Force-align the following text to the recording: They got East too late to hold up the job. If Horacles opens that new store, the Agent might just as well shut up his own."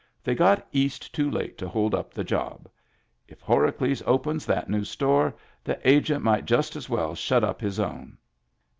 They 0.23 0.33
got 0.33 0.67
East 0.71 1.13
too 1.13 1.29
late 1.29 1.59
to 1.59 1.69
hold 1.69 1.93
up 1.93 2.11
the 2.11 2.23
job. 2.23 2.67
If 3.27 3.39
Horacles 3.43 4.01
opens 4.07 4.47
that 4.47 4.67
new 4.67 4.83
store, 4.83 5.35
the 5.63 5.77
Agent 5.87 6.23
might 6.23 6.45
just 6.45 6.75
as 6.75 6.89
well 6.89 7.13
shut 7.13 7.43
up 7.43 7.61
his 7.61 7.79
own." 7.79 8.17